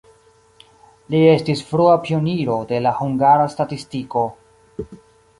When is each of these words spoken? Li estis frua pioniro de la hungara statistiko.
Li 1.15 1.19
estis 1.33 1.59
frua 1.73 1.97
pioniro 2.07 2.55
de 2.71 2.79
la 2.85 2.93
hungara 3.01 3.45
statistiko. 3.57 4.23